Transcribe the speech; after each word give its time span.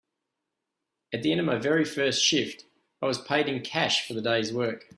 At 1.13 1.21
the 1.21 1.29
end 1.29 1.41
of 1.41 1.45
my 1.45 1.59
very 1.59 1.85
first 1.85 2.23
shift, 2.23 2.65
I 3.03 3.05
was 3.05 3.21
paid 3.21 3.47
in 3.47 3.61
cash 3.61 4.07
for 4.07 4.15
the 4.15 4.21
day’s 4.23 4.51
work. 4.51 4.87